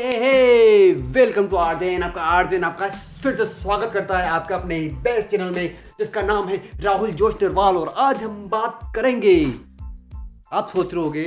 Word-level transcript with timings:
Welcome 0.00 1.46
to 1.46 1.56
आर्जेन 1.56 2.02
आपका 2.02 2.22
आर्जेन 2.24 2.62
आपका 2.64 2.88
फिर 3.22 3.34
से 3.36 3.44
स्वागत 3.46 3.90
करता 3.94 4.18
है 4.18 4.28
आपका 4.28 4.56
अपने 4.56 4.78
बेस्ट 5.02 5.28
चैनल 5.28 5.50
में, 5.50 5.76
जिसका 5.98 6.22
नाम 6.22 6.48
है 6.48 6.56
राहुल 6.80 7.10
जोश 7.12 7.34
निर्वाल 7.42 7.76
और 7.76 7.88
आज 7.98 8.22
हम 8.22 8.48
बात 8.48 8.78
करेंगे। 8.96 9.34
आप 10.52 10.68
सोच 10.68 10.94
रहे 10.94 11.02
होगे, 11.04 11.24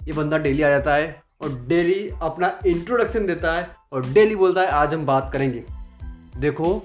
ये 0.00 0.12
बंदा 0.12 0.38
डेली 0.38 0.62
आ 0.62 0.68
जाता 0.68 0.94
है 0.94 1.22
और 1.42 1.58
डेली 1.68 2.08
अपना 2.22 2.52
इंट्रोडक्शन 2.66 3.26
देता 3.26 3.56
है 3.56 3.68
और 3.92 4.06
डेली 4.06 4.36
बोलता 4.36 4.60
है, 4.60 4.68
आज 4.68 4.94
हम 4.94 5.06
बात 5.06 5.30
करेंगे। 5.32 5.64
देखो, 6.38 6.82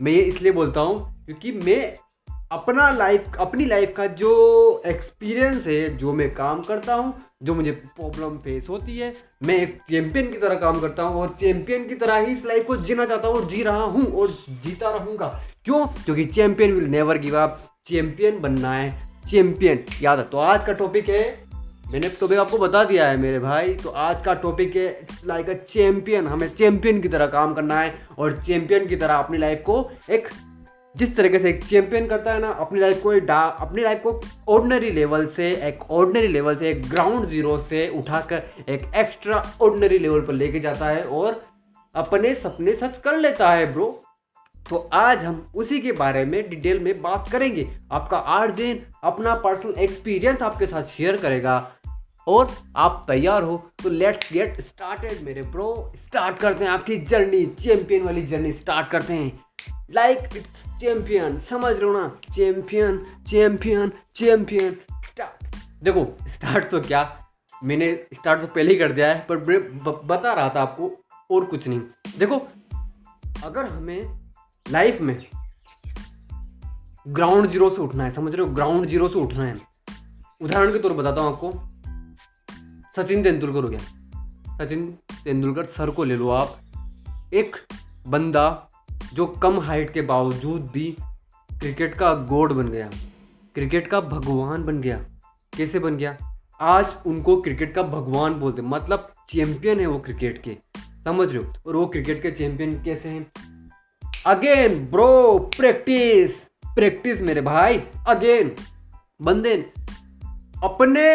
मैं 0.00 0.12
ये 0.12 0.22
इसलिए 0.22 0.52
बोलता 0.52 0.80
हूँ 0.80 1.24
क्योंकि 1.24 1.52
मैं 1.52 1.98
अपना 2.52 2.88
लाइफ 2.90 3.36
अपनी 3.40 3.64
लाइफ 3.64 3.92
का 3.96 4.06
जो 4.06 4.30
एक्सपीरियंस 4.86 5.66
है, 5.66 5.96
जो 5.98 6.12
मैं 6.12 6.28
काम 6.34 6.60
करता 6.62 6.94
हूँ, 6.94 7.14
जो 7.42 7.54
मुझे 7.54 7.70
प्रॉब्लम 7.70 8.36
फेस 8.38 8.66
होती 8.70 8.96
है, 8.98 9.12
मैं 9.42 9.56
एक 9.56 9.78
चैंपियन 9.90 10.30
की 10.32 10.38
तरह 10.38 10.54
काम 10.54 10.80
करता 10.80 11.02
हूँ 11.02 11.20
और 11.20 11.34
चैंपियन 11.40 11.86
की 11.88 11.94
तरह 11.94 12.16
ही 12.16 12.32
इस 12.32 12.44
लाइफ 12.46 12.66
को 12.66 12.76
जीना 12.78 13.06
चाहता 13.06 13.28
हूँ 13.28 13.36
और 13.36 13.48
जी 13.50 13.62
रहा 13.62 13.84
हूँ 13.84 14.04
और 14.12 14.36
जीता 14.64 14.90
रहूँगा। 14.90 15.28
क्यों? 15.64 15.86
क्योंकि 16.04 16.24
champion 16.26 16.74
will 16.74 16.90
never 16.90 17.18
give 17.18 17.38
up 17.38 17.58
champion 17.86 18.40
बनना 18.40 18.74
है। 18.74 18.90
चैंपियन 19.30 19.84
याद 20.02 20.18
है 20.18 20.24
तो 20.24 20.38
आज 20.40 20.64
का 20.64 20.72
टॉपिक 20.74 21.08
है, 21.08 21.24
मैंने 21.92 22.08
टॉपिक 22.20 22.38
आपको 22.38 22.58
बता 22.58 22.84
दिया 22.84 23.08
है 23.08 23.16
मेरे 23.16 23.38
भाई 23.38 23.74
तो 23.74 23.88
आज 24.02 24.22
का 24.22 24.34
टॉपिक 24.42 24.76
है 24.76 24.86
लाइक 25.26 25.50
अ 25.50 25.54
चैंपियन 25.64 26.26
हमें 26.26 26.48
चैंपियन 26.50 27.00
की 27.00 27.08
तरह 27.08 27.26
काम 27.30 27.54
करना 27.54 27.80
है 27.80 27.94
और 28.18 28.40
चैंपियन 28.42 28.86
की 28.86 28.96
तरह 28.96 29.14
अपनी 29.14 29.38
लाइफ 29.38 29.62
को 29.66 29.90
एक 30.10 30.28
जिस 30.94 31.14
तरीके 31.16 31.38
से 31.38 31.48
एक 31.48 31.64
चैंपियन 31.64 32.06
करता 32.06 32.32
है 32.32 32.40
ना, 32.40 32.48
अपनी 32.50 32.80
लाइफ 32.80 33.02
को 33.02 33.10
अपनी 33.10 33.82
लाइफ 33.82 34.02
को 34.02 34.20
ऑर्डनरी 34.48 34.90
लेवल 34.90 35.26
से, 35.26 35.50
एक 35.68 35.90
ऑर्डनरी 35.90 36.28
लेवल 36.28 36.56
से, 36.56 36.70
एक 36.70 36.88
ग्राउंड 36.88 37.26
ज़ीरो 37.28 37.56
से 37.60 37.88
उठाकर 37.98 38.42
एक 38.68 38.82
एक्स्ट्रा 38.96 39.42
ऑर्डनरी 39.62 39.98
लेवल 39.98 40.20
पर 40.20 40.32
लेके 40.34 40.60
जाता 40.60 40.86
है 40.86 41.04
और 41.04 41.42
अपने 41.94 42.34
सपने 42.34 42.74
सच 42.74 42.98
कर 42.98 43.16
लेता 43.16 43.50
है 43.50 43.72
ब्रो 43.72 43.86
तो 44.70 44.76
आज 44.94 45.24
हम 45.24 45.46
उसी 45.54 45.78
के 45.80 45.92
बारे 45.92 46.24
में 46.24 46.48
डिटेल 46.50 46.78
में 46.80 47.00
बात 47.02 47.28
करेंगे। 47.32 47.66
आपका 47.92 48.16
आर्जेन 48.16 48.82
अपना 49.04 49.34
पर्सनल 49.36 49.74
एक्सपीरियंस 49.78 50.42
आपके 50.42 50.66
साथ 50.66 50.82
शेयर 50.88 51.16
करेगा। 51.16 51.56
और 52.26 52.50
आप 52.76 53.04
तैयार 53.08 53.42
हो 53.42 53.56
तो 53.82 53.90
लेट्स 53.90 54.32
गेट 54.32 54.60
स्टार्टेड 54.60 55.24
मेरे 55.26 55.42
ब्रो 55.42 55.72
स्टार्ट 55.98 56.38
करते 56.38 56.64
हैं 56.64 56.70
आपकी 56.70 56.96
जर्नी 57.04 57.44
चैंपियन 57.46 58.02
वाली 58.02 58.22
जर्नी 58.22 58.52
स्टार्ट 58.52 58.88
करते 58.90 59.14
हैं। 59.14 59.32
लाइक 59.92 60.36
इट्स 60.36 60.64
चैंपियन 60.80 61.38
समझ 61.40 61.74
रहे 61.76 61.84
हो 61.84 61.92
ना? 61.92 62.08
चैंपियन 62.32 63.06
चैंपियन 63.28 63.92
चैंपियन 64.14 64.76
स्टार्ट 65.02 65.56
देखो 65.82 66.06
स्टार्ट 66.28 66.68
तो 66.70 66.80
क्या? 66.80 67.02
मैंने 67.64 68.06
स्टार्ट 68.14 68.40
तो 68.40 68.46
पहले 68.46 68.72
ही 68.72 68.78
कर 68.78 68.92
दिया 68.92 69.08
है 69.08 69.26
पर 69.28 69.36
ब, 69.36 70.00
बता 70.04 70.32
रहा 70.32 70.48
था 70.48 70.62
आपको 70.62 70.90
और 71.30 71.44
कुछ 71.44 71.68
नहीं। 71.68 71.80
देखो 72.18 72.38
अगर 73.44 73.66
हमें 73.66 74.32
लाइफ 74.70 75.00
में 75.00 75.26
ग्राउंड 77.08 77.46
ज़ीरो 77.50 77.70
से 77.70 77.82
उठना 77.82 78.04
है 78.04 78.10
समझ 78.10 78.34
रहे 78.34 78.46
हो? 78.46 78.52
ग्राउंड 78.54 78.86
ज़ीरो 78.86 79.08
से 79.08 79.18
उठना 79.18 79.44
है। 79.44 79.56
उदाहरण 80.40 80.72
के 80.72 80.78
तौर 80.78 80.92
बताता 80.92 81.20
हूँ 81.20 81.32
आपको। 81.32 81.52
सचिन 82.96 83.22
तेंदुलकर 83.22 83.62
हो 83.64 83.68
गया। 83.68 84.58
सचिन 84.58 84.90
तेंदुलकर 85.24 85.64
सर 85.64 85.90
को 85.90 86.04
ले 86.04 86.16
लो 86.16 86.28
आप। 86.30 86.60
एक 87.34 87.56
बंदा 88.06 88.68
जो 89.12 89.26
कम 89.26 89.60
हाइट 89.60 89.90
के 89.90 90.02
बावजूद 90.02 90.70
भी 90.74 90.96
क्रिकेट 91.50 91.94
का 91.94 92.14
गोड 92.14 92.52
बन 92.52 92.68
गया 92.68 92.90
क्रिकेट 93.54 93.86
का 93.86 94.00
भगवान 94.00 94.64
बन 94.64 94.80
गया। 94.80 94.96
कैसे 95.56 95.78
बन 95.78 95.96
गया? 95.96 96.16
आज 96.60 96.86
उनको 97.06 97.40
क्रिकेट 97.42 97.74
का 97.74 97.82
भगवान 97.82 98.34
बोलते 98.34 98.62
मतलब 98.62 99.12
चैंपियन 99.28 99.80
है 99.80 99.86
वो 99.86 99.98
क्रिकेट 99.98 100.42
के। 100.42 100.56
समझ 101.04 101.32
रहे 101.32 101.42
हो? 101.42 101.52
और 101.66 101.76
वो 101.76 101.86
क्रिकेट 101.86 102.22
के 102.22 102.30
चैंपियन 102.30 102.82
कैसे 102.82 103.08
हैं? 103.08 103.32
अगेन 104.26 104.86
ब्रो 104.86 105.38
प्रैक्टिस 105.56 106.30
प्रैक्टिस 106.74 107.22
मेरे 107.22 107.40
भाई 107.40 107.78
अगेन 108.08 108.54
बंदे, 109.22 109.54
अपने 110.64 111.14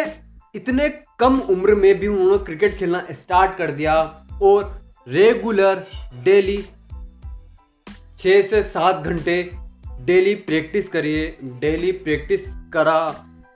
इतने 0.54 0.88
कम 1.18 1.40
उम्र 1.40 1.74
में 1.74 1.98
भी 1.98 2.06
उन्होंने 2.06 2.44
क्रिकेट 2.44 2.74
खेलना 2.74 3.06
स्टार्ट 3.10 3.56
कर 3.56 3.70
दिया 3.70 3.94
और 4.42 4.82
रेगुलर 5.08 5.86
डेली 6.24 6.64
छः 8.18 8.42
से 8.42 8.62
सात 8.64 9.04
घंटे 9.04 9.34
डेली 10.00 10.34
प्रैक्टिस 10.34 10.88
करिए, 10.88 11.26
डेली 11.60 11.92
प्रैक्टिस 11.92 12.40
करा 12.72 13.00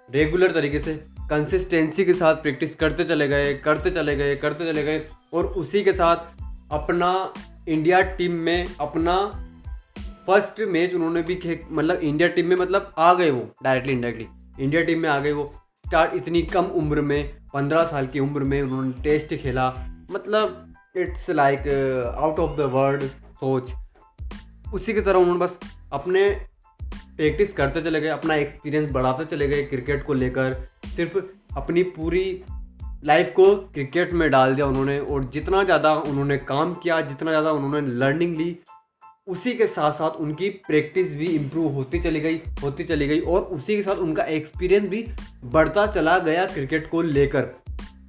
रेगुलर 0.08 0.52
तरीके 0.52 0.78
से 0.78 0.94
कंसिस्टेंसी 1.30 2.04
के 2.04 2.14
साथ 2.14 2.34
प्रैक्टिस 2.36 2.74
करते 2.74 3.04
चले 3.04 3.28
गए, 3.28 3.54
करते 3.54 3.90
चले 3.90 4.16
गए, 4.16 4.36
करते 4.36 4.72
चले 4.72 4.82
गए 4.82 5.02
और 5.32 5.46
उसी 5.46 5.82
के 5.84 5.92
साथ 5.92 6.16
अपना 6.72 7.32
इंडिया 7.68 8.00
टीम 8.16 8.32
में 8.40 8.66
अपना 8.80 9.16
फ़र्स्ट 10.26 10.60
मैच 10.68 10.94
उन्होंने 10.94 11.22
भी 11.22 11.58
मतलब 11.70 12.00
इंडिया 12.00 12.28
टीम 12.28 12.46
में 12.46 12.56
मतलब 12.56 12.92
आ 12.98 13.12
गए 13.14 13.30
वो 13.30 13.48
डायरेक्टली 13.64 13.92
इनडायरेक्टली 13.92 14.64
इंडिया 14.64 14.82
टीम 14.82 14.98
में 14.98 15.08
आ 15.10 15.18
गए 15.18 15.32
वो। 15.32 15.52
स्टार्ट 15.84 16.14
इतनी 16.14 16.42
कम 16.44 16.64
उम्र 16.76 17.00
में, 17.00 17.32
पंद्रह 17.54 17.84
साल 17.84 18.06
की 18.06 18.20
उम्र 18.20 18.44
में 18.44 18.60
उन्होंने 18.62 19.02
टेस्ट 19.02 19.34
खेला 19.34 19.68
मतलब 20.10 20.74
it's 20.96 21.30
like 21.30 21.68
out 22.18 22.38
of 22.38 22.56
the 22.58 22.70
world 22.72 23.02
सोच। 23.02 23.72
उसी 24.72 24.94
की 24.94 25.00
तरह 25.00 25.18
उन्होंने 25.18 25.40
बस 25.40 25.58
अपने 25.92 26.28
प्रैक्टिस 27.16 27.52
करते 27.52 27.80
चले 27.80 28.00
गए, 28.00 28.08
अपना 28.08 28.34
एक्सपीरियंस 28.34 28.90
बढ़ाते 28.90 29.24
चले 29.24 29.48
गए 29.48 29.62
क्रिकेट 29.64 30.04
को 30.04 30.14
लेकर। 30.14 30.54
सिर्फ़ 30.86 31.18
अपनी 31.56 31.82
पूरी 31.96 32.42
लाइफ 33.04 33.32
को 33.36 33.54
क्रिकेट 33.56 34.12
में 34.12 34.30
डाल 34.30 34.54
दिया 34.54 34.66
उन्होंने 34.66 34.98
और 35.00 35.24
जितना 35.24 35.62
ज़्यादा 35.64 35.94
उन्होंने 35.94 36.36
काम 36.38 36.72
किया, 36.72 37.00
जितना 37.00 37.30
ज़्यादा 37.30 37.52
उन्होंने 37.52 37.88
लर्निंग 37.88 38.36
ली, 38.36 38.56
उसी 39.28 39.52
के 39.54 39.66
साथ 39.66 39.90
साथ 39.92 40.10
उनकी 40.20 40.48
प्रैक्टिस 40.66 41.14
भी 41.16 41.26
इम्प्रूव 41.26 41.72
होती 41.72 41.98
चली 42.00 42.20
गई, 42.20 42.40
होती 42.62 42.84
चली 42.84 43.06
गई 43.08 43.20
और 43.20 43.40
उसी 43.40 43.76
के 43.76 43.82
साथ 43.82 43.96
उनका 43.96 44.22
एक्सपीरियंस 44.36 44.88
भी 44.90 45.04
बढ़ता 45.44 45.86
चला 45.86 46.18
गया 46.18 46.46
क्रिकेट 46.46 46.88
को 46.90 47.02
लेकर। 47.02 47.50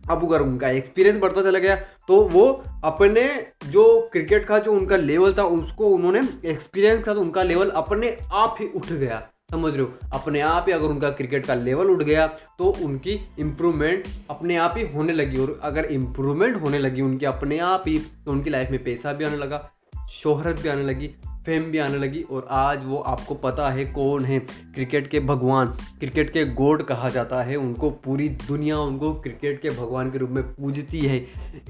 अब 0.03 0.23
अगर 0.25 0.41
उनका 0.41 0.69
एक्सपीरियंस 0.69 1.19
बढ़ता 1.21 1.41
चला 1.41 1.59
गया। 1.59 1.75
तो 2.07 2.21
वो 2.29 2.45
अपने 2.83 3.25
जो 3.65 3.85
क्रिकेट 4.13 4.45
का 4.45 4.59
जो 4.59 4.73
उनका 4.73 4.95
लेवल 4.97 5.33
था, 5.33 5.43
उसको 5.43 5.89
उन्होंने 5.89 6.21
एक्सपीरियंस 6.45 7.03
का 7.03 7.13
तो 7.13 7.21
उनका 7.21 7.43
लेवल 7.43 7.69
अपने 7.71 8.17
आप 8.33 8.55
ही 8.59 8.67
उठ 8.67 8.85
गया। 8.87 9.27
समझ 9.51 9.73
रहे 9.73 9.81
हो? 9.81 9.91
अपने 10.13 10.39
आप 10.41 10.65
ही 10.67 10.73
अगर 10.73 10.85
उनका 10.85 11.09
क्रिकेट 11.11 11.45
का 11.45 11.53
लेवल 11.55 11.89
उठ 11.89 12.03
गया 12.03 12.27
तो 12.59 12.73
उनकी 12.83 13.19
इम्प्रूवमेंट 13.39 14.07
अपने 14.29 14.55
आप 14.57 14.77
ही 14.77 14.85
होने 14.87 15.13
लगी। 15.13 15.37
और 15.37 15.59
अगर 15.63 15.85
इम्प्रूवमेंट 15.91 16.61
होने 16.61 16.79
लगी 16.79 17.01
उनकी 17.01 17.25
अपने 17.25 17.59
आप 17.61 17.83
ही 17.87 17.97
तो 18.25 18.31
उनकी 18.31 18.49
लाइफ 18.49 18.71
में 18.71 18.83
पैसा 18.83 19.13
भी 19.13 19.25
आने 19.25 19.37
लगा, 19.37 19.69
शोहरत 20.11 20.59
भी 20.59 20.69
आने 20.69 20.83
लगी। 20.83 21.09
फेम 21.45 21.63
भी 21.63 21.77
आने 21.77 21.97
लगी 21.97 22.21
और 22.23 22.47
आज 22.51 22.83
वो 22.85 22.97
आपको 22.97 23.35
पता 23.35 23.69
है 23.69 23.85
कौन 23.85 24.25
है। 24.25 24.39
क्रिकेट 24.39 25.07
के 25.07 25.19
भगवान। 25.19 25.67
क्रिकेट 25.99 26.29
के 26.29 26.43
गोड 26.45 26.83
कहा 26.83 27.09
जाता 27.09 27.41
है। 27.43 27.55
उनको 27.55 27.89
पूरी 28.03 28.27
दुनिया 28.29 28.77
उनको 28.79 29.13
क्रिकेट 29.13 29.61
के 29.61 29.69
भगवान 29.71 30.11
के 30.11 30.17
रूप 30.17 30.29
में 30.29 30.43
पूजती 30.43 30.99
है। 30.99 31.17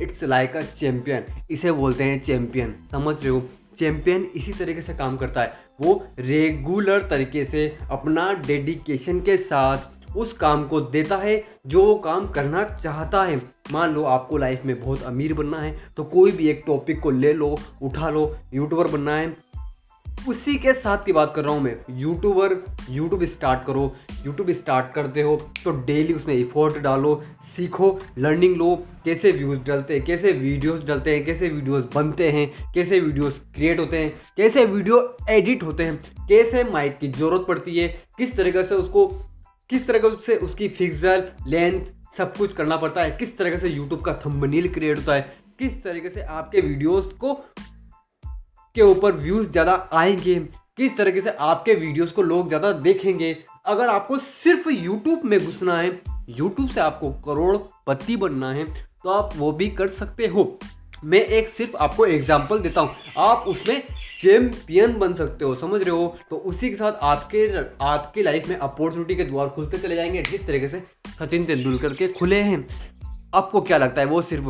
इट्स 0.02 0.24
लाइक 0.24 0.56
अ 0.56 0.62
चैम्पियन 0.62 1.26
इसे 1.52 1.72
बोलते 1.72 2.04
हैं 2.04 2.22
चैम्पियन 2.22 2.76
समझ 2.92 3.16
रहे 3.16 3.30
हो? 3.30 3.42
चैम्पियन 3.80 4.28
इसी 4.36 4.52
तरीके 4.54 4.82
से 4.82 4.94
काम 4.94 5.18
करता 5.18 5.42
है। 5.42 5.54
वो 5.82 6.04
रेगुलर 6.20 7.02
तरीके 7.02 7.44
से 7.46 7.66
अपना 7.92 8.32
डेडिकेशन 8.48 9.20
के 9.20 9.38
साथ 9.38 10.16
उस 10.16 10.34
काम 10.34 10.64
को 10.68 10.80
देता 10.82 11.18
है, 11.18 11.44
जो 11.68 11.84
वो 11.84 11.96
काम 11.96 12.28
करना 12.30 12.64
चाहता 12.74 13.24
है। 13.24 13.38
मान 13.72 13.94
लो 13.94 14.04
आपको 14.06 14.38
लाइफ 14.38 14.66
में 14.66 14.80
बहुत 14.82 15.04
अमीर 15.04 15.34
बनना 15.34 15.60
है 15.60 15.78
तो 15.98 16.04
कोई 16.06 16.32
भी 16.32 16.48
एक 16.48 16.64
टॉपिक 16.68 17.00
को 17.00 17.12
ले 17.12 17.34
लो, 17.34 17.58
उठा 17.82 18.10
लो 18.10 18.36
यूट्यूबर 18.54 18.88
बनना 18.88 19.16
है 19.16 19.36
उसी 20.28 20.56
के 20.56 20.74
साथ 20.74 21.04
की 21.06 21.14
बात 21.14 21.34
कर 21.36 21.44
रहा 21.44 21.54
हूँ 21.54 21.62
मैं। 21.62 21.76
यूट्यूबर 21.92 22.54
यूट्यूब 22.90 23.24
स्टार्ट 23.26 23.66
करो। 23.68 23.84
यूट्यूब 24.26 24.52
स्टार्ट 24.52 24.94
करते 24.94 25.22
हो 25.22 25.36
तो 25.64 25.72
डेली 25.86 26.14
उसमें 26.14 26.34
इफोर्ट 26.36 26.78
डालो, 26.78 27.16
सीखो 27.56 28.00
लर्निंग 28.18 28.56
लो, 28.58 28.76
कैसे 29.06 29.32
व्यूज़ 29.32 29.60
डलते 29.60 29.94
हैं, 29.94 30.04
कैसे 30.06 30.32
वीडियोस 30.32 30.84
डलते 30.86 31.16
हैं, 31.16 31.26
कैसे 31.26 31.50
वीडियोस 31.50 31.84
बनते 31.96 32.30
हैं, 32.32 32.48
कैसे 32.74 33.00
वीडियोस 33.00 33.42
क्रिएट 33.56 33.80
होते 33.80 33.98
हैं, 33.98 34.14
कैसे 34.38 34.66
वीडियो 34.66 35.18
एडिट 35.30 35.64
होते 35.64 35.84
हैं, 35.84 35.96
कैसे 36.28 36.64
माइक 36.64 36.98
की 37.00 37.08
ज़रूरत 37.10 37.46
पड़ती 37.48 37.78
है, 37.78 37.88
किस 38.18 38.36
तरीके 38.38 38.64
से 38.64 38.76
उसको, 38.76 39.08
किस 39.70 39.88
तरह 39.88 40.16
से 40.26 40.36
उसकी 40.38 40.68
फिक्सल 40.70 41.28
लेंथ 41.48 41.86
सब 42.18 42.36
कुछ 42.38 42.54
करना 42.54 42.78
पड़ता 42.78 43.02
है, 43.02 43.12
किस 43.12 43.38
तरीके 43.38 43.58
से 43.58 43.70
यूट्यूब 43.70 44.02
का 44.02 44.14
थंबनेल 44.26 44.68
क्रिएट 44.74 44.98
होता 44.98 45.14
है, 45.14 45.22
किस 45.60 45.84
तरीके 45.84 46.10
से 46.10 46.22
आपके 46.22 46.62
वीडियोस 46.62 47.06
को 47.22 47.34
के 48.76 48.82
ऊपर 48.82 49.12
व्यूज़ 49.14 49.50
ज़्यादा 49.50 49.74
आएँगे, 49.94 50.36
किस 50.78 50.96
तरीके 50.98 51.22
से 51.22 51.30
आपके 51.32 51.74
वीडियोस 51.74 52.12
को 52.12 52.22
लोग 52.22 52.48
ज़्यादा 52.48 52.72
देखेंगे, 52.74 53.36
अगर 53.66 53.90
आपको 53.90 54.18
सिर्फ़ 54.18 54.70
यूट्यूब 54.70 55.22
में 55.26 55.40
घुसना 55.40 55.78
है 55.78 55.90
यूट्यूब 56.30 56.70
से 56.70 56.82
आपको 56.82 57.10
करोड़पति 57.26 58.16
बनना 58.18 58.52
है 58.52 58.66
तो 59.04 59.10
आप 59.10 59.34
वो 59.36 59.52
भी 59.52 59.68
कर 59.72 59.90
सकते 59.90 60.28
हो। 60.28 60.60
मैं 61.04 61.20
एक 61.20 61.50
सिर्फ़ 61.50 61.76
आपको 61.78 62.06
एग्ज़ाम्पल 62.06 62.60
देता 62.60 62.82
हूँ। 62.82 62.96
आप 63.20 63.44
उसमें 63.48 63.82
चैम्पियन 64.22 64.98
बन 65.00 65.14
सकते 65.14 65.46
हो, 65.46 65.56
समझ 65.56 65.82
रहे 65.82 65.90
हो? 65.90 66.16
तो 66.30 66.36
उसी 66.38 66.70
के 66.70 66.76
साथ 66.76 67.04
आपके, 67.04 67.48
आपकी 67.82 68.24
लाइफ 68.24 68.48
में 68.50 68.56
अपॉर्चुनिटी 68.58 69.16
के 69.16 69.24
द्वार 69.24 69.50
खुलते 69.50 69.78
चले 69.78 69.96
जाएँगे, 69.96 70.22
जिस 70.22 70.46
तरीके 70.48 70.68
से 70.68 70.84
सचिन 71.20 71.46
तेंदुलकर 71.46 71.94
के 71.94 72.08
खुले 72.10 72.42
हैं। 72.42 72.66
आपको 73.36 73.62
क्या 73.62 73.78
लगता 73.78 74.02
है, 74.02 74.08
वो 74.08 74.22
सिर्फ़ 74.22 74.50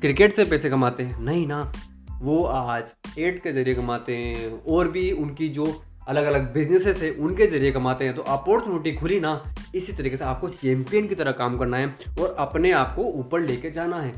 क्रिकेट 0.00 0.36
से 0.36 0.44
पैसे 0.44 0.70
कमाते 0.70 1.02
हैं? 1.02 1.20
नहीं 1.20 1.46
ना। 1.46 1.72
वो 2.20 2.42
आज 2.44 3.18
एड 3.18 3.40
के 3.42 3.52
ज़रिए 3.52 3.74
कमाते 3.74 4.16
हैं 4.16 4.62
और 4.64 4.88
भी 4.88 5.10
उनकी 5.12 5.48
जो 5.48 5.66
अलग 6.08 6.24
अलग 6.24 6.52
बिजनेसेस 6.54 6.98
है, 6.98 7.10
उनके 7.10 7.46
ज़रिए 7.46 7.70
कमाते 7.72 8.04
हैं। 8.04 8.14
तो 8.14 8.22
अपॉर्चुनिटी 8.22 8.92
खुली 8.92 9.20
ना, 9.20 9.42
इसी 9.74 9.92
तरीके 9.92 10.16
से 10.16 10.24
आपको 10.24 10.48
चैम्पियन 10.48 11.06
की 11.08 11.14
तरह 11.14 11.32
काम 11.32 11.56
करना 11.58 11.76
है 11.76 11.86
और 12.20 12.34
अपने 12.38 12.72
आप 12.72 12.94
को 12.96 13.02
ऊपर 13.02 13.40
लेके 13.40 13.70
जाना 13.70 14.00
है। 14.00 14.12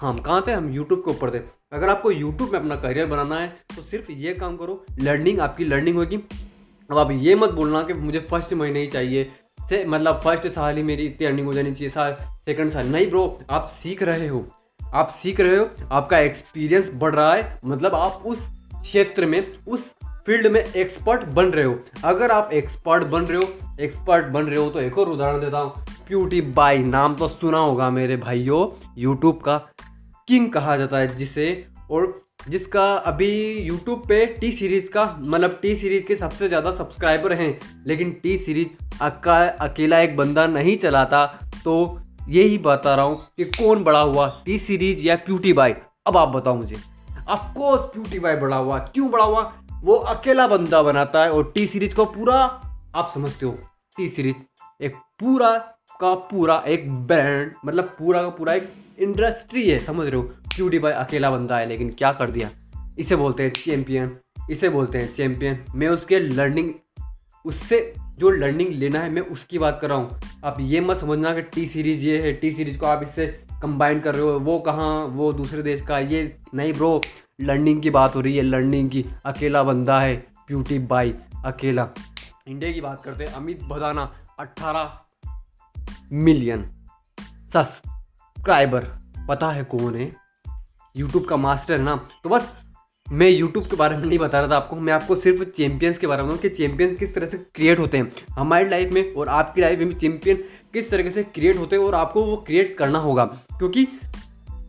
हम 0.00 0.16
कहाँ 0.16 0.42
थे? 0.46 0.52
हम 0.52 0.72
यूट्यूब 0.72 1.00
के 1.00 1.10
ऊपर 1.10 1.34
थे। 1.34 1.42
अगर 1.72 1.88
आपको 1.88 2.10
यूट्यूब 2.10 2.52
में 2.52 2.58
अपना 2.60 2.76
करियर 2.76 3.06
बनाना 3.06 3.38
है 3.38 3.48
तो 3.76 3.82
सिर्फ़ 3.82 4.10
ये 4.12 4.34
काम 4.34 4.56
करो 4.56 4.84
लर्निंग 5.00 5.40
आपकी 5.40 5.64
लर्निंग 5.64 5.96
होगी। 5.96 6.16
अब 6.90 6.98
आप 6.98 7.10
ये 7.12 7.34
मत 7.34 7.50
बोलना 7.50 7.82
कि 7.82 7.94
मुझे 7.94 8.20
फ़र्स्ट 8.20 8.54
महीने 8.54 8.80
ही 8.80 8.86
चाहिए। 8.86 9.30
से 9.68 9.84
मतलब 9.84 10.20
फ़र्स्ट 10.20 10.46
साल 10.48 10.76
ही 10.76 10.82
मेरी 10.82 11.06
इतनी 11.06 11.26
अर्निंग 11.26 11.46
हो 11.46 11.52
जानी 11.52 11.72
चाहिए, 11.72 11.90
साल 11.90 12.16
सेकंड 12.46 12.70
साल। 12.70 12.86
नहीं 12.86 13.06
ब्रो, 13.06 13.40
आप 13.50 13.72
सीख 13.82 14.02
रहे 14.02 14.28
हो। 14.28 14.46
आप 14.92 15.10
सीख 15.22 15.40
रहे 15.40 15.56
हो, 15.56 15.68
आपका 15.92 16.18
एक्सपीरियंस 16.18 16.90
बढ़ 16.94 17.14
रहा 17.14 17.34
है 17.34 17.58
मतलब 17.64 17.94
आप 17.94 18.22
उस 18.26 18.38
क्षेत्र 18.74 19.26
में, 19.26 19.42
उस 19.68 19.90
फ़ील्ड 20.26 20.46
में 20.46 20.60
एक्सपर्ट 20.60 21.24
बन 21.34 21.46
रहे 21.46 21.64
हो। 21.64 21.78
अगर 22.04 22.30
आप 22.30 22.50
एक्सपर्ट 22.52 23.04
बन 23.08 23.22
रहे 23.22 23.36
हो 23.36 23.74
एक्सपर्ट 23.80 24.26
बन 24.28 24.44
रहे 24.44 24.58
हो 24.58 24.68
तो 24.70 24.80
एक 24.80 24.98
और 24.98 25.08
उदाहरण 25.08 25.40
देता 25.40 25.58
हूँ। 25.58 25.84
प्यूटी 26.08 26.40
बाई 26.40 26.78
नाम 26.80 27.14
तो 27.16 27.28
सुना 27.28 27.58
होगा 27.58 27.90
मेरे 27.90 28.16
भाइयों 28.18 28.66
यूट्यूब 28.98 29.40
का 29.40 29.56
किंग 30.28 30.50
कहा 30.52 30.76
जाता 30.76 30.98
है 30.98 31.16
जिसे, 31.16 31.66
और 31.90 32.20
जिसका 32.48 32.92
अभी 32.94 33.32
यूट्यूब 33.58 34.04
पे 34.08 34.24
टी 34.40 34.50
सीरीज़ 34.52 34.90
का 34.90 35.04
मतलब 35.20 35.58
टी 35.62 35.74
सीरीज़ 35.76 36.04
के 36.04 36.16
सबसे 36.16 36.48
ज़्यादा 36.48 36.72
सब्सक्राइबर 36.72 37.32
हैं। 37.32 37.58
लेकिन 37.86 38.10
टी 38.22 38.36
सीरीज़ 38.38 39.02
अकेला 39.02 40.00
एक 40.00 40.16
बंदा 40.16 40.46
नहीं 40.48 40.76
चलाता 40.78 41.24
तो 41.64 41.74
यही 42.28 42.58
बता 42.58 42.94
रहा 42.94 43.04
हूँ 43.04 43.26
कि 43.36 43.44
कौन 43.44 43.84
बड़ा 43.84 44.00
हुआ 44.00 44.42
टी 44.46 44.58
सीरीज़ 44.58 45.02
या 45.02 45.16
प्यूटी 45.16 45.52
बाई 45.52 45.74
अब 46.06 46.16
आप 46.16 46.28
बताओ 46.28 46.54
मुझे। 46.54 46.76
ऑफकोर्स 47.28 47.82
प्यूटी 47.82 48.18
बाई 48.18 48.36
बड़ा 48.36 48.56
हुआ। 48.56 48.78
क्यों 48.78 49.10
बड़ा 49.10 49.24
हुआ? 49.24 49.52
वो 49.82 49.94
अकेला 49.94 50.46
बंदा 50.46 50.82
बनाता 50.82 51.22
है 51.22 51.30
और 51.30 51.52
टी 51.54 51.66
सीरीज़ 51.66 51.94
को 51.94 52.04
पूरा, 52.04 52.36
आप 52.94 53.10
समझते 53.14 53.46
हो, 53.46 53.58
टी 53.96 54.08
सीरीज़ 54.08 54.36
एक 54.80 54.94
पूरा 54.94 55.56
का 56.00 56.14
पूरा 56.14 56.62
एक 56.66 56.92
ब्रांड 56.92 57.52
मतलब 57.66 57.84
पूरा 57.84 58.22
का 58.22 58.28
पूरा 58.28 58.54
एक 58.54 58.72
इंडस्ट्री 58.98 59.70
है, 59.70 59.78
समझ 59.78 60.06
रहे 60.06 60.16
हो? 60.16 60.22
प्यूटी 60.22 60.78
बाई 60.78 60.92
अकेला 60.92 61.30
बंदा 61.30 61.58
है, 61.58 61.66
लेकिन 61.66 61.90
क्या 61.90 62.12
कर 62.12 62.30
दिया? 62.30 62.50
इसे 62.98 63.16
बोलते 63.16 63.42
हैं 63.42 63.52
चैंपियन, 63.52 64.16
इसे 64.50 64.68
बोलते 64.68 64.98
हैं 64.98 65.14
चैंपियन। 65.14 65.64
मैं 65.74 65.88
उसके 65.88 66.18
लर्निंग 66.18 66.74
उससे 67.44 67.94
जो 68.20 68.30
लर्निंग 68.30 68.70
लेना 68.70 69.00
है, 69.00 69.10
मैं 69.10 69.22
उसकी 69.22 69.58
बात 69.58 69.78
कर 69.82 69.88
रहा 69.88 69.98
हूँ। 69.98 70.20
आप 70.44 70.56
ये 70.60 70.80
मत 70.80 70.96
समझना 70.96 71.32
कि 71.34 71.42
टी 71.44 71.66
सीरीज़ 71.66 72.04
ये 72.04 72.20
है 72.22 72.32
टी 72.32 72.50
सीरीज़ 72.52 72.78
को 72.78 72.86
आप 72.86 73.02
इससे 73.02 73.26
कंबाइन 73.62 74.00
कर 74.00 74.14
रहे 74.14 74.22
हो, 74.22 74.38
वो 74.40 74.58
कहाँ, 74.58 75.04
वो 75.06 75.32
दूसरे 75.32 75.62
देश 75.62 75.82
का, 75.82 75.98
ये 75.98 76.36
नहीं 76.54 76.72
ब्रो 76.72 77.00
लर्निंग 77.40 77.82
की 77.82 77.90
बात 77.90 78.14
हो 78.16 78.20
रही 78.20 78.36
है 78.36 78.42
लर्निंग 78.42 78.90
की, 78.90 79.04
अकेला 79.26 79.62
बंदा 79.62 80.00
है 80.00 80.16
ब्यूटी 80.46 80.78
बाई 80.78 81.14
अकेला। 81.44 81.88
इंडिया 82.48 82.72
की 82.72 82.80
बात 82.80 83.02
करते 83.04 83.24
हैं, 83.24 83.32
अमित 83.32 83.62
भदाना 83.64 84.12
18 84.40 84.98
मिलियन 86.12 86.70
सब्सक्राइबर 87.52 88.88
पता 89.28 89.50
है 89.50 89.64
कौन 89.64 89.94
है? 89.94 90.12
यूट्यूब 90.96 91.24
का 91.24 91.36
मास्टर 91.36 91.78
है 91.78 91.84
ना 91.84 91.96
तो 92.24 92.28
बस 92.28 92.52
मैं 93.12 93.28
यूट्यूब 93.28 93.64
के 93.66 93.76
बारे 93.76 93.96
में 93.96 94.04
नहीं 94.04 94.18
बता 94.18 94.40
रहा 94.40 94.50
था 94.50 94.56
आपको, 94.56 94.76
मैं 94.76 94.92
आपको 94.92 95.16
सिर्फ़ 95.16 95.44
चैंपियंस 95.44 95.98
के 95.98 96.06
बारे 96.06 96.22
में 96.22 96.28
बताऊँ 96.28 96.40
कि 96.40 96.48
चैंपियंस 96.48 96.98
किस 96.98 97.14
तरह 97.14 97.26
से 97.26 97.38
क्रिएट 97.38 97.78
होते 97.78 97.98
हैं 97.98 98.12
हमारी 98.38 98.68
लाइफ 98.68 98.92
में 98.92 99.14
और 99.14 99.28
आपकी 99.28 99.60
लाइफ 99.60 99.78
में 99.78 99.98
चैंपियन 99.98 100.36
किस 100.72 100.90
तरीके 100.90 101.10
से 101.10 101.22
क्रिएट 101.22 101.56
होते 101.56 101.76
हैं 101.76 101.82
और 101.82 101.94
आपको 101.94 102.22
वो 102.22 102.36
क्रिएट 102.36 102.76
करना 102.78 102.98
होगा। 102.98 103.24
क्योंकि 103.24 103.88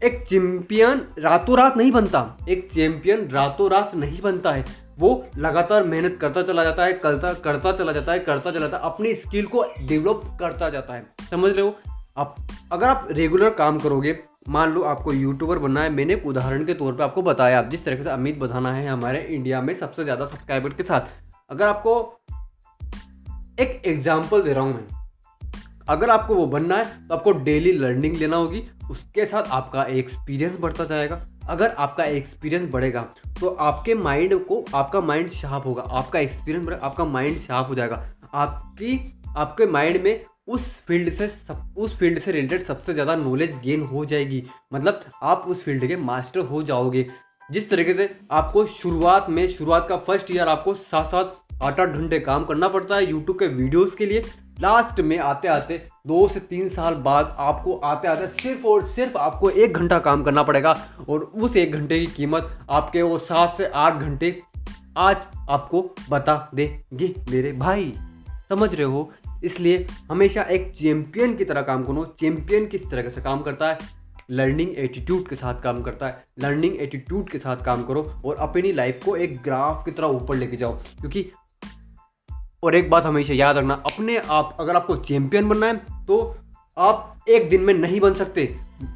एक 0.03 0.25
चैंपियन 0.29 1.01
रातों 1.19 1.57
रात 1.57 1.77
नहीं 1.77 1.91
बनता, 1.91 2.37
एक 2.49 2.69
चैंपियन 2.73 3.27
रातों 3.27 3.71
रात 3.71 3.95
नहीं 3.95 4.21
बनता 4.21 4.51
है। 4.51 4.65
वो 4.99 5.25
लगातार 5.37 5.83
मेहनत 5.83 6.17
करता 6.21 6.41
चला 6.41 6.63
जाता 6.63 6.85
है, 6.85 6.93
करता 6.93 7.33
करता 7.33 7.71
चला 7.71 7.91
जाता 7.91 8.11
है, 8.11 8.19
करता 8.19 8.51
चला 8.51 8.59
जाता 8.59 8.77
है, 8.77 8.83
अपनी 8.83 9.13
स्किल 9.13 9.45
को 9.45 9.63
डेवलप 9.63 10.37
करता 10.39 10.69
जाता 10.69 10.93
है। 10.93 11.05
समझ 11.31 11.51
रहे 11.51 11.65
हो? 11.65 11.79
आप, 12.17 12.35
अगर 12.71 12.87
आप 12.87 13.07
रेगुलर 13.11 13.49
काम 13.53 13.77
करोगे, 13.79 14.17
मान 14.49 14.71
लो 14.71 14.81
आपको 14.83 15.13
यूट्यूबर 15.13 15.59
बनना 15.59 15.81
है, 15.83 15.89
मैंने 15.89 16.13
एक 16.13 16.25
उदाहरण 16.25 16.65
के 16.65 16.73
तौर 16.73 16.93
पे 16.93 17.03
आपको 17.03 17.21
बताया, 17.21 17.59
आप 17.59 17.69
जिस 17.69 17.83
तरीके 17.85 18.03
से 18.03 18.09
अमित 18.09 18.39
बधाना 18.39 18.73
है 18.73 18.87
हमारे 18.87 19.19
इंडिया 19.25 19.61
में 19.61 19.73
सबसे 19.75 20.03
ज़्यादा 20.03 20.25
सब्सक्राइबर 20.25 20.69
के 20.69 20.83
साथ। 20.83 21.01
अगर 21.49 21.67
आपको 21.67 21.93
एक 23.59 23.81
एग्ज़ाम्पल 23.85 24.41
दे 24.41 24.53
रहा 24.53 24.63
हूँ 24.63 24.73
मैं, 24.73 24.87
अगर 25.89 26.09
आपको 26.09 26.35
वो 26.35 26.45
बनना 26.47 26.75
है 26.75 26.83
तो 27.07 27.15
आपको 27.15 27.31
डेली 27.33 27.71
लर्निंग 27.73 28.15
लेना 28.15 28.37
होगी, 28.37 28.63
उसके 28.91 29.25
साथ 29.25 29.51
आपका 29.51 29.83
एक्सपीरियंस 29.85 30.57
बढ़ता 30.59 30.85
जाएगा। 30.85 31.21
अगर 31.49 31.69
आपका 31.69 32.03
एक्सपीरियंस 32.05 32.69
बढ़ेगा 32.71 33.01
तो 33.39 33.47
आपके 33.61 33.95
माइंड 33.95 34.33
को, 34.45 34.63
आपका 34.75 35.01
माइंड 35.01 35.29
शार्प 35.31 35.65
होगा, 35.65 35.81
आपका 35.81 36.19
एक्सपीरियंस 36.19 36.65
बढ़ेगा 36.65 36.85
आपका 36.85 37.05
माइंड 37.05 37.37
शार्प 37.37 37.67
हो 37.67 37.75
जाएगा। 37.75 38.03
आपकी, 38.33 39.15
आपके 39.37 39.65
माइंड 39.67 40.01
में 40.03 40.25
उस 40.47 40.61
फ़ील्ड 40.87 41.11
से 41.13 41.27
सब, 41.27 41.73
उस 41.77 41.95
फ़ील्ड 41.97 42.19
से 42.19 42.31
रिलेटेड 42.31 42.63
सबसे 42.65 42.93
ज़्यादा 42.93 43.15
नॉलेज 43.15 43.55
गेन 43.63 43.81
हो 43.81 44.05
जाएगी। 44.05 44.43
मतलब 44.73 45.03
आप 45.23 45.45
उस 45.47 45.63
फ़ील्ड 45.63 45.87
के 45.87 45.95
मास्टर 45.97 46.39
हो 46.41 46.63
जाओगे। 46.63 47.05
जिस 47.51 47.69
तरीके 47.69 47.93
से 47.93 48.09
आपको 48.31 48.65
शुरुआत 48.65 49.29
में, 49.29 49.47
शुरुआत 49.47 49.85
का 49.89 49.97
फ़र्स्ट 49.97 50.31
ईयर 50.31 50.47
आपको 50.47 50.73
साथ 50.73 51.09
साथ 51.09 51.63
आठ 51.63 51.79
आठ 51.79 51.89
घंटे 51.89 52.19
काम 52.19 52.45
करना 52.45 52.67
पड़ता 52.67 52.95
है 52.95 53.09
यूट्यूब 53.09 53.37
के 53.39 53.47
वीडियोस 53.47 53.95
के 53.95 54.05
लिए। 54.05 54.21
लास्ट 54.61 54.99
में 55.01 55.17
आते 55.19 55.47
आते 55.47 55.77
दो 56.07 56.27
से 56.27 56.39
तीन 56.39 56.69
साल 56.69 56.95
बाद 57.03 57.35
आपको 57.39 57.75
आते 57.75 58.07
आते 58.07 58.27
सिर्फ़ 58.29 58.65
और 58.67 58.87
सिर्फ़ 58.87 59.17
आपको 59.17 59.49
एक 59.49 59.73
घंटा 59.73 59.99
काम 59.99 60.23
करना 60.23 60.43
पड़ेगा। 60.43 60.75
और 61.09 61.23
उस 61.23 61.55
एक 61.57 61.71
घंटे 61.71 61.99
की 61.99 62.05
कीमत 62.07 62.57
आपके 62.69 63.01
वो 63.01 63.17
सात 63.19 63.57
से 63.57 63.65
आठ 63.67 63.93
घंटे 63.93 64.39
आज 64.97 65.17
आपको 65.49 65.89
बता 66.09 66.35
देंगे 66.55 67.13
मेरे 67.29 67.51
भाई। 67.53 67.93
समझ 68.49 68.73
रहे 68.73 68.85
हो? 68.85 69.11
इसलिए 69.43 69.87
हमेशा 70.11 70.41
एक 70.41 70.71
चैम्पियन 70.75 71.35
की 71.35 71.45
तरह 71.45 71.61
काम 71.61 71.83
करो। 71.83 72.15
चैम्पियन 72.19 72.67
किस 72.67 72.89
तरह 72.91 73.09
से 73.09 73.21
काम 73.21 73.41
करता 73.41 73.67
है? 73.67 73.77
लर्निंग 74.31 74.77
एटीट्यूड 74.77 75.27
के 75.27 75.35
साथ 75.35 75.61
काम 75.61 75.81
करता 75.81 76.07
है। 76.07 76.25
लर्निंग 76.39 76.81
एटीट्यूड 76.81 77.29
के 77.29 77.39
साथ 77.39 77.57
काम 77.57 77.83
करो 77.83 78.21
और 78.25 78.35
अपनी 78.35 78.71
लाइफ 78.71 78.99
को 79.05 79.15
एक 79.15 79.41
ग्राफ 79.41 79.85
की 79.85 79.91
तरह 79.91 80.07
ऊपर 80.07 80.35
लेके 80.35 80.57
जाओ। 80.57 80.73
क्योंकि 80.73 81.31
और 82.63 82.75
एक 82.75 82.89
बात 82.89 83.03
हमेशा 83.03 83.33
याद 83.33 83.57
रखना, 83.57 83.73
अपने 83.73 84.17
आप 84.17 84.57
अगर 84.59 84.75
आपको 84.75 84.95
चैम्पियन 84.95 85.49
बनना 85.49 85.67
है 85.67 86.05
तो 86.05 86.37
आप 86.77 87.25
एक 87.29 87.49
दिन 87.49 87.61
में 87.61 87.73
नहीं 87.73 87.99
बन 88.01 88.13
सकते। 88.13 88.43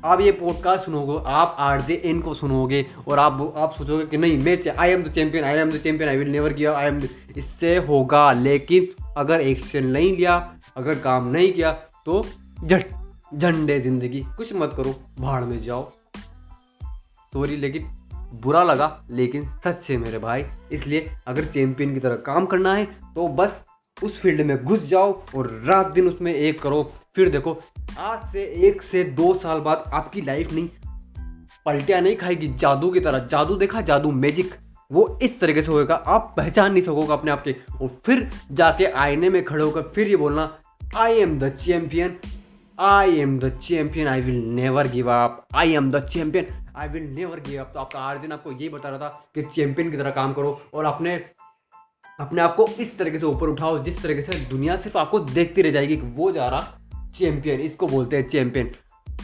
आप 0.05 0.21
ये 0.21 0.31
पॉडकास्ट 0.31 0.85
सुनोगे, 0.85 1.17
आप 1.27 1.55
आर 1.59 1.81
जे 1.81 2.01
एन 2.05 2.21
को 2.21 2.33
सुनोगे 2.33 2.85
और 3.07 3.19
आप 3.19 3.53
आप 3.57 3.75
सोचोगे 3.77 4.05
कि 4.05 4.17
नहीं, 4.17 4.37
मैं 4.39 4.57
I 4.69 4.91
am 4.91 5.03
the 5.03 5.11
champion 5.13 5.43
I 5.43 5.57
am 5.57 5.71
the 5.71 5.77
champion 5.77 6.09
I 6.09 6.17
will 6.17 6.29
never 6.29 6.53
give 6.53 6.73
I 6.73 6.87
am 6.87 7.01
इससे 7.37 7.75
होगा, 7.79 8.31
लेकिन 8.33 8.87
अगर 9.17 9.41
एक्शन 9.41 9.85
नहीं 9.87 10.15
लिया, 10.17 10.35
अगर 10.77 10.99
काम 10.99 11.27
नहीं 11.27 11.51
किया 11.53 11.71
तो 12.05 12.23
झट 12.63 12.85
झंडे 13.33 13.79
ज़िंदगी। 13.81 14.25
कुछ 14.37 14.53
मत 14.55 14.73
करो, 14.77 14.95
भाड़ 15.19 15.43
में 15.43 15.61
जाओ। 15.61 15.91
सॉरी 17.33 17.55
लेकिन 17.57 17.87
बुरा 18.35 18.63
लगा, 18.63 19.05
लेकिन 19.11 19.47
सच 19.65 19.89
है 19.89 19.97
मेरे 19.97 20.19
भाई। 20.19 20.45
इसलिए 20.71 21.09
अगर 21.27 21.45
चैंपियन 21.45 21.93
की 21.93 21.99
तरह 21.99 22.15
काम 22.25 22.45
करना 22.45 22.75
है 22.75 22.85
तो 23.15 23.27
बस 23.29 23.63
उस 23.97 24.19
फ़ील्ड 24.21 24.41
में 24.41 24.57
घुस 24.57 24.85
जाओ 24.85 25.11
और 25.35 25.49
रात 25.65 25.91
दिन 25.91 26.07
उसमें 26.07 26.33
एक 26.33 26.61
करो। 26.61 26.91
फिर 27.15 27.29
देखो, 27.29 27.57
आज 27.99 28.31
से 28.31 28.43
एक 28.67 28.81
से 28.81 29.03
दो 29.15 29.33
साल 29.39 29.59
बाद 29.59 29.83
आपकी 29.93 30.21
लाइफ 30.21 30.51
नहीं, 30.53 30.67
पलटिया 31.65 31.99
नहीं 31.99 32.15
खाएगी, 32.17 32.47
जादू 32.55 32.89
की 32.89 32.99
तरह। 32.99 33.19
जादू 33.27 33.55
देखा, 33.55 33.81
जादू 33.81 34.11
मैजिक 34.13 34.53
वो 34.91 35.07
इस 35.23 35.39
तरीके 35.39 35.61
से 35.61 35.71
होएगा, 35.71 35.95
आप 35.95 36.33
पहचान 36.37 36.71
नहीं 36.73 36.83
सकोगे 36.83 37.13
अपने 37.13 37.31
आप 37.31 37.43
के। 37.43 37.55
और 37.81 37.87
फिर 38.05 38.29
जाके 38.51 38.85
आईने 38.85 39.29
में 39.29 39.43
खड़े 39.45 39.63
होकर 39.63 39.81
फिर 39.95 40.07
ये 40.07 40.15
बोलना 40.15 40.51
I 40.97 41.19
am 41.19 41.37
the 41.39 41.49
champion 41.55 42.15
I 42.79 43.17
am 43.19 43.37
the 43.39 43.49
champion 43.57 44.07
I 44.07 44.21
will 44.21 44.43
never 44.55 44.87
give 44.87 45.09
up 45.11 45.45
I 45.55 45.73
am 45.73 45.89
the 45.91 46.03
champion 46.05 46.47
I 46.77 46.87
will 46.87 47.09
never 47.13 47.39
give 47.39 47.61
up 47.61 47.71
तो 47.73 47.79
आपका 47.79 47.99
आर्जन 48.01 48.31
आपको 48.31 48.51
यही 48.51 48.69
बता 48.69 48.89
रहा 48.89 48.99
था 48.99 49.25
कि 49.35 49.41
चैंपियन 49.41 49.91
की 49.91 49.97
तरह 49.97 50.11
काम 50.11 50.33
करो 50.33 50.59
और 50.73 50.85
अपने 50.85 51.15
अपने 52.19 52.41
आप 52.41 52.55
को 52.55 52.67
इस 52.79 52.97
तरीके 52.97 53.19
से 53.19 53.25
ऊपर 53.25 53.47
उठाओ, 53.47 53.83
जिस 53.83 54.01
तरीके 54.03 54.21
से 54.21 54.39
दुनिया 54.45 54.75
सिर्फ़ 54.75 54.97
आपको 54.97 55.19
देखती 55.19 55.61
रह 55.61 55.71
जाएगी 55.71 55.97
कि 55.97 56.07
वो 56.15 56.31
जा 56.31 56.47
रहा 56.47 56.77
चैंपियन, 57.19 57.59
इसको 57.59 57.87
बोलते 57.87 58.17
हैं 58.17 58.29
चैंपियन। 58.29 58.71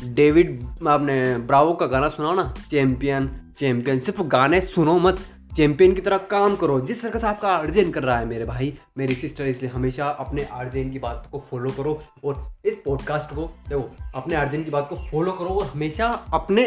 डेविड, 0.06 0.64
आपने 0.88 1.38
ब्रावो 1.38 1.74
का 1.74 1.86
गाना 1.86 2.08
सुनाओ 2.08 2.36
ना? 2.36 2.54
चैंपियन 2.72 3.42
चैंपियन, 3.58 4.00
सिर्फ़ 4.00 4.22
गाने 4.22 4.62
सुनो 4.62 5.00
मत, 5.00 5.20
चैंपियन 5.56 5.96
की 5.96 6.02
तरह 6.02 6.18
काम 6.18 6.56
करो। 6.56 6.80
जिस 6.82 7.02
तरह 7.02 7.20
से 7.20 7.28
आपका 7.28 7.56
अर्जेन 7.56 7.92
कर 7.92 8.04
रहा 8.04 8.18
है 8.20 8.26
मेरे 8.26 8.46
भाई, 8.46 8.78
मेरी 8.98 9.14
सिस्टर 9.16 9.46
इसलिए 9.46 9.72
हमेशा 9.72 10.06
अपने 10.06 10.44
अर्जेन 10.44 10.90
की 10.90 11.00
बात 11.00 11.28
को 11.32 11.44
फॉलो 11.52 11.70
करो 11.70 12.04
और 12.24 12.54
इस 12.66 12.74
पॉडकास्ट 12.86 13.36
को, 13.36 13.58
देखो, 13.70 13.96
अपने 14.16 14.36
अर्जेन 14.36 14.64
की 14.64 14.72
बात 14.72 14.88
को 14.90 14.96
फॉलो 14.96 15.32
करो 15.32 15.48
और 15.48 15.66
हमेशा 15.66 16.26
अपने, 16.34 16.66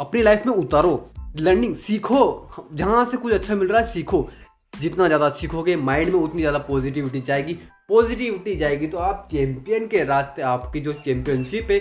अपनी 0.00 0.22
लाइफ 0.22 0.42
में 0.46 0.54
उतारो। 0.54 1.10
लर्निंग 1.36 1.76
सीखो। 1.76 2.50
जहाँ 2.74 3.04
से 3.04 3.16
कुछ 3.16 3.32
अच्छा 3.32 3.54
मिल 3.54 3.68
रहा 3.68 3.80
है, 3.80 3.92
सीखो। 3.92 4.28
जितना 4.72 5.06
ज़्यादा 5.06 5.28
सीखोगे 5.30 5.76
माइंड 5.78 6.12
में 6.12 6.20
उतनी 6.20 6.42
ज़्यादा 6.42 6.58
पॉजिटिविटी 6.60 7.20
जाएगी। 7.20 7.54
पॉजिटिविटी 7.88 8.56
जाएगी 8.56 8.86
तो 8.86 8.98
आप 8.98 9.26
चैंपियन 9.30 9.86
के 9.86 10.04
रास्ते, 10.04 10.42
आपकी 10.42 10.80
जो 10.80 10.92
चैंपियनशिप 10.94 11.70
है 11.70 11.80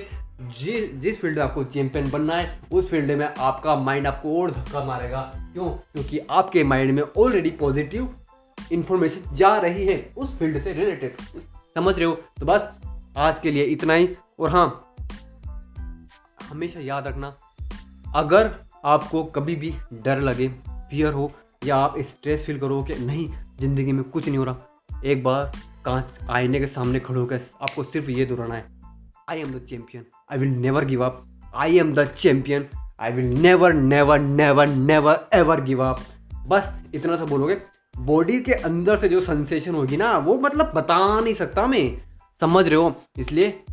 जिस 0.60 0.94
जिस 1.02 1.20
फ़ील्ड 1.20 1.38
में 1.38 1.44
आपको 1.44 1.64
चैंपियन 1.66 2.10
बनना 2.12 2.36
है, 2.36 2.58
उस 2.72 2.90
फ़ील्ड 2.90 3.12
में 3.12 3.26
आपका 3.28 3.76
माइंड 3.78 4.08
आपको 4.08 4.42
और 4.42 4.52
धक्का 4.52 4.84
मारेगा। 4.86 5.22
क्यों? 5.54 5.70
क्योंकि 5.70 6.20
आपके 6.20 6.64
माइंड 6.64 6.92
में 6.92 7.04
ऑलरेडी 7.04 7.50
पॉजिटिव 7.52 8.16
इंफॉर्मेशन 8.72 9.36
जा 9.36 9.56
रही 9.58 9.86
है, 9.86 10.14
उस 10.18 10.38
फ़ील्ड 10.40 10.62
से 10.64 10.74
रिलेटेड 10.74 11.18
समझ 11.76 11.96
रहे 11.96 12.06
हो? 12.06 12.14
तो 12.40 12.46
बस 12.46 12.72
आज 13.18 13.40
के 13.40 13.52
लिए 13.52 13.64
इतना 13.66 13.94
ही। 13.94 14.10
और 14.40 14.50
हाँ 14.50 14.96
हमेशा 16.44 16.80
याद 16.80 17.08
रखना, 17.08 17.36
अगर 18.16 18.52
आपको 18.86 19.24
कभी 19.26 19.56
भी 19.56 19.74
डर 19.96 20.20
लगे 20.22 20.48
फियर 20.90 21.14
हो 21.14 21.32
या 21.62 21.76
आप 21.78 21.96
स्ट्रेस 22.00 22.44
फील 22.46 22.60
करो 22.60 22.82
कि 22.84 22.94
नहीं, 22.96 23.28
ज़िंदगी 23.60 23.92
में 23.92 24.04
कुछ 24.04 24.28
नहीं 24.28 24.38
हो 24.38 24.44
रहा। 24.44 25.02
एक 25.06 25.24
बार 25.24 25.52
कांच 25.86 26.30
आईने 26.30 26.60
के 26.60 26.68
सामने 26.68 27.00
खड़े 27.00 27.20
होकर 27.20 27.42
आपको 27.62 27.84
सिर्फ़ 27.84 28.10
ये 28.10 28.26
दोहराना 28.26 28.56
है 28.56 28.66
I 29.30 29.40
am 29.40 29.52
the 29.52 29.62
champion 29.70 30.06
I 30.32 30.38
will 30.38 30.50
never 30.62 30.86
give 30.86 31.04
up 31.06 31.24
I 31.56 31.78
am 31.80 31.94
the 31.96 32.06
champion 32.18 32.68
I 33.00 33.12
will 33.12 33.26
never 33.42 33.74
never 33.74 34.20
never 34.20 34.68
never 34.68 35.28
ever 35.34 35.62
give 35.64 35.84
up 35.84 36.00
बस 36.48 36.74
इतना 36.96 37.16
सा 37.16 37.26
बोलोगे। 37.26 37.58
बॉडी 38.00 38.40
के 38.40 38.54
अंदर 38.54 38.98
से 38.98 39.10
जो 39.10 39.22
सेंसेशन 39.22 39.76
होगी 39.76 39.98
ना, 39.98 40.18
वो 40.18 40.40
मतलब 40.40 40.72
बता 40.76 41.20
नहीं 41.20 41.34
सकता 41.34 41.68
मैं। 41.68 41.98
समझ 42.42 42.68
रहे 42.68 42.76
हो? 42.76 42.94
इसलिए 43.18 43.64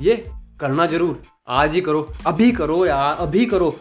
ये 0.00 0.24
करना 0.60 0.86
ज़रूर। 0.86 1.22
आज 1.48 1.74
ही 1.74 1.80
करो। 1.80 2.08
अभी 2.26 2.50
करो 2.52 2.84
यार, 2.86 3.16
अभी 3.16 3.44
करो। 3.46 3.76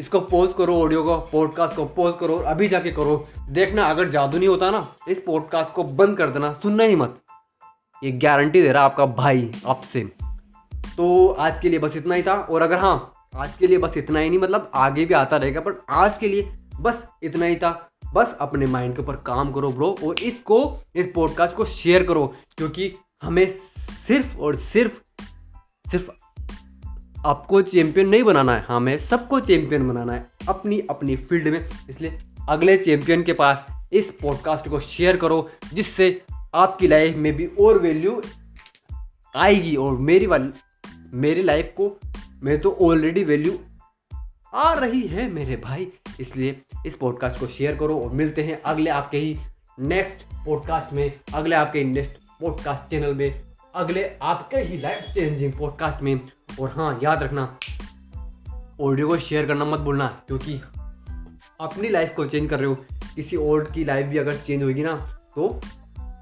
इसको 0.00 0.20
पोज 0.20 0.52
करो 0.58 0.74
ऑडियो 0.82 1.02
को 1.04 1.16
पॉडकास्ट 1.32 1.76
को 1.76 1.84
पोज 1.84 2.14
करो 2.20 2.36
अभी 2.36 2.68
जाके 2.68 2.90
करो। 2.90 3.16
देखना, 3.48 3.84
अगर 3.84 4.08
जादू 4.08 4.38
नहीं 4.38 4.48
होता 4.48 4.70
ना, 4.70 4.86
इस 5.08 5.20
पॉडकास्ट 5.20 5.72
को 5.72 5.84
बंद 5.84 6.16
कर 6.18 6.30
देना, 6.30 6.52
सुनना 6.52 6.84
ही 6.84 6.96
मत। 6.96 7.20
ये 8.04 8.12
गारंटी 8.12 8.62
दे 8.62 8.72
रहा 8.72 8.84
आपका 8.84 9.06
भाई, 9.06 9.50
आपसे। 9.66 10.04
तो 10.96 11.28
आज 11.28 11.58
के 11.60 11.68
लिए 11.68 11.78
बस 11.78 11.96
इतना 11.96 12.14
ही 12.14 12.22
था, 12.22 12.34
और 12.34 12.62
अगर 12.62 12.78
हाँ 12.78 13.12
आज 13.36 13.56
के 13.56 13.66
लिए 13.66 13.78
बस 13.78 13.96
इतना 13.96 14.20
ही 14.20 14.30
नहीं 14.30 14.38
मतलब 14.38 14.70
आगे 14.74 15.04
भी 15.04 15.14
आता 15.14 15.36
रहेगा 15.36 15.60
बट 15.60 15.74
आज 15.90 16.16
के 16.18 16.28
लिए 16.28 16.56
बस 16.80 17.04
इतना 17.22 17.46
ही 17.46 17.56
था। 17.56 17.70
बस 18.14 18.34
अपने 18.40 18.66
माइंड 18.66 18.96
के 18.96 19.02
ऊपर 19.02 19.16
काम 19.16 19.52
करो 19.52 19.70
ब्रो 19.72 19.94
और 20.04 20.18
इसको, 20.18 20.78
इस 20.94 21.10
पॉडकास्ट 21.14 21.54
को 21.54 21.64
शेयर 21.64 22.04
करो, 22.04 22.26
क्योंकि 22.56 22.92
हमें 23.22 23.46
सिर्फ़ 24.06 24.36
और 24.38 24.56
सिर्फ़ 24.56 25.00
सिर्फ़ 25.90 26.10
आपको 27.26 27.60
चैंपियन 27.62 28.08
नहीं 28.08 28.22
बनाना 28.22 28.56
है। 28.56 28.64
हमें 28.68 28.98
सबको 28.98 29.40
चैंपियन 29.40 29.88
बनाना 29.88 30.12
है 30.12 30.26
अपनी 30.48 30.80
अपनी 30.90 31.16
फ़ील्ड 31.16 31.48
में। 31.48 31.68
इसलिए 31.90 32.18
अगले 32.48 32.76
चैंपियन 32.76 33.22
के 33.22 33.32
पास 33.32 33.66
इस 33.92 34.10
पॉडकास्ट 34.22 34.68
को 34.68 34.80
शेयर 34.80 35.16
करो, 35.16 35.48
जिससे 35.74 36.22
आपकी 36.54 36.88
लाइफ 36.88 37.16
में 37.16 37.32
भी 37.32 37.46
और 37.60 37.78
वैल्यू 37.78 38.20
आएगी 39.36 39.76
और 39.76 39.96
मेरी 39.98 40.26
वाली, 40.26 40.50
मेरी 41.12 41.42
लाइफ 41.42 41.72
को 41.76 41.96
मैं 42.42 42.60
तो 42.60 42.76
ऑलरेडी 42.82 43.24
वैल्यू 43.24 43.58
आ 44.54 44.72
रही 44.72 45.02
है 45.02 45.30
मेरे 45.32 45.56
भाई। 45.56 45.86
इसलिए 46.20 46.60
इस 46.86 46.96
पॉडकास्ट 46.96 47.40
को 47.40 47.46
शेयर 47.46 47.76
करो 47.76 48.00
और 48.00 48.12
मिलते 48.12 48.42
हैं 48.42 48.60
अगले 48.62 48.90
आपके 48.90 49.18
ही 49.18 49.36
नेक्स्ट 49.80 50.24
पॉडकास्ट 50.46 50.92
में, 50.92 51.12
अगले 51.34 51.56
आपके 51.56 51.84
नेक्स्ट 51.84 52.18
पॉडकास्ट 52.40 52.90
चैनल 52.90 53.14
में, 53.14 53.42
अगले 53.74 54.10
आपके 54.22 54.56
ही 54.56 54.78
लाइफ 54.78 55.04
चेंजिंग 55.14 55.52
पॉडकास्ट 55.52 56.02
में। 56.02 56.20
और 56.60 56.72
हाँ 56.76 56.98
याद 57.02 57.22
रखना 57.22 57.44
ऑडियो 58.80 59.08
को 59.08 59.16
शेयर 59.18 59.46
करना 59.46 59.64
मत 59.64 59.80
भूलना, 59.80 60.06
क्योंकि 60.26 60.60
अपनी 61.60 61.88
लाइफ 61.88 62.12
को 62.16 62.26
चेंज 62.26 62.48
कर 62.50 62.58
रहे 62.58 62.68
हो, 62.68 62.74
किसी 63.14 63.36
और 63.36 63.64
की 63.74 63.84
लाइफ 63.84 64.06
भी 64.06 64.18
अगर 64.18 64.36
चेंज 64.36 64.62
होगी 64.62 64.82
ना 64.82 64.94
तो 65.36 65.48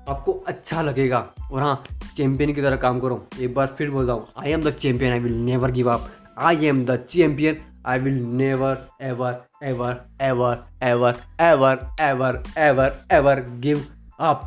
आपको 0.08 0.32
अच्छा 0.48 0.82
लगेगा। 0.82 1.18
और 1.52 1.62
हाँ 1.62 1.82
चैंपियन 2.16 2.52
की 2.54 2.62
तरह 2.62 2.76
काम 2.76 3.00
करो। 3.00 3.26
एक 3.40 3.54
बार 3.54 3.66
फिर 3.68 3.90
बोल 3.90 4.06
रहा 4.06 4.16
हूँ 4.16 4.26
I 4.38 4.52
am 4.52 4.62
the 4.62 4.70
champion 4.74 5.12
I 5.12 5.18
will 5.20 5.34
never 5.36 5.70
give 5.70 5.90
up 5.92 6.08
I 6.38 6.66
am 6.66 6.84
the 6.86 6.96
champion 7.10 7.60
I 7.86 7.98
will 7.98 8.22
never 8.36 8.86
ever 9.02 9.42
ever 9.64 10.00
ever 10.22 10.64
ever 10.82 11.20
ever 11.42 11.86
ever 12.00 12.42
ever 12.58 12.98
ever 13.12 13.44
give 13.60 13.84
up 14.20 14.42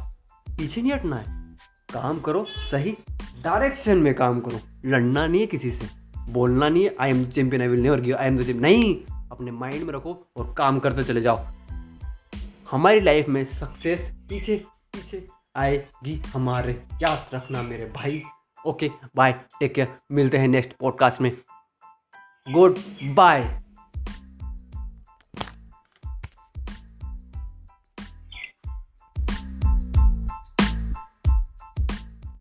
पीछे 0.48 0.82
नहीं 0.82 0.92
हटना 0.94 1.16
है। 1.16 1.40
काम 1.94 2.20
करो 2.20 2.46
सही 2.72 2.98
डायरेक्शन 3.44 3.98
में 3.98 4.14
काम 4.16 4.40
करो। 4.40 4.60
लड़ना 4.86 5.28
नहीं 5.28 5.42
है 5.42 5.48
किसी 5.48 5.72
से। 5.72 5.88
बोलना 6.32 6.70
नहीं 6.70 6.84
है 6.84 6.96
I 7.00 7.10
am 7.10 7.26
the 7.26 7.30
champion 7.30 7.62
I 7.62 7.68
will 7.68 7.80
never 7.80 8.02
give 8.02 8.16
I 8.16 8.28
am 8.28 8.38
the 8.38 8.38
champion 8.38 8.62
नहीं, 8.62 8.96
अपने 9.32 9.52
माइंड 9.52 9.84
में 9.84 9.94
रखो 9.94 10.28
और 10.38 10.54
काम 10.58 10.80
करते 10.80 11.04
चले 11.04 11.22
जाओ। 11.22 11.46
हमारी 12.72 13.00
लाइफ 13.00 13.28
में 13.28 13.44
सक्सेस 13.44 14.12
पीछे 14.30 14.56
पीछे 14.94 15.28
आएगी 15.56 16.22
हमारे। 16.34 16.72
याद 16.94 17.36
रखना 17.36 17.62
मेरे 17.62 17.86
भाई। 17.86 18.22
ओके 18.68 18.90
बाय 19.16 19.32
टेक 19.32 19.74
केयर 19.74 19.96
मिलते 20.12 20.38
हैं 20.38 20.48
नेक्स्ट 20.48 20.74
पॉडकास्ट 20.80 21.22
में। 21.22 21.38
Good 22.52 22.76
bye 23.04 23.62